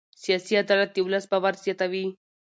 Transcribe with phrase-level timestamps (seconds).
[0.23, 2.05] سیاسي عدالت د ولس باور زیاتوي